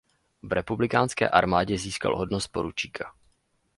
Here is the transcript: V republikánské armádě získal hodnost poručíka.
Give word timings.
V 0.43 0.51
republikánské 0.53 1.29
armádě 1.29 1.77
získal 1.77 2.17
hodnost 2.17 2.47
poručíka. 2.51 3.13